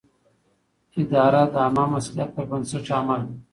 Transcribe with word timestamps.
اداره 1.01 1.41
د 1.53 1.55
عامه 1.63 1.85
مصلحت 1.95 2.29
پر 2.35 2.45
بنسټ 2.51 2.85
عمل 2.97 3.21
کوي. 3.27 3.37